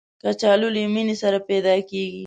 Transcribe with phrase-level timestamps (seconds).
[0.23, 2.19] کچالو له مینې سره پیدا کېږي